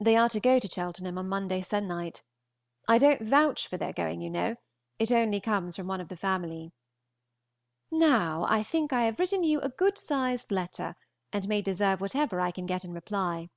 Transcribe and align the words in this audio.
They 0.00 0.16
are 0.16 0.28
to 0.30 0.40
go 0.40 0.58
to 0.58 0.68
Cheltenham 0.68 1.16
on 1.16 1.28
Monday 1.28 1.60
se'nnight. 1.60 2.22
I 2.88 2.98
don't 2.98 3.22
vouch 3.22 3.68
for 3.68 3.76
their 3.76 3.92
going, 3.92 4.20
you 4.20 4.30
know; 4.30 4.56
it 4.98 5.12
only 5.12 5.40
comes 5.40 5.76
from 5.76 5.86
one 5.86 6.00
of 6.00 6.08
the 6.08 6.16
family. 6.16 6.72
Now 7.88 8.46
I 8.48 8.64
think 8.64 8.92
I 8.92 9.02
have 9.02 9.20
written 9.20 9.44
you 9.44 9.60
a 9.60 9.68
good 9.68 9.96
sized 9.96 10.50
letter, 10.50 10.96
and 11.32 11.46
may 11.46 11.62
deserve 11.62 12.00
whatever 12.00 12.40
I 12.40 12.50
can 12.50 12.66
get 12.66 12.84
in 12.84 12.92
reply. 12.92 13.48